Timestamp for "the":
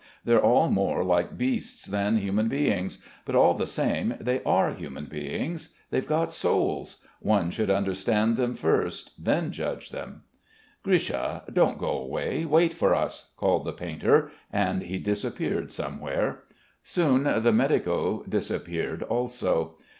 3.53-3.67, 13.63-13.73, 17.43-17.53